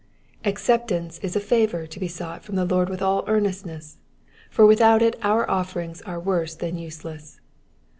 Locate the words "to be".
1.85-2.07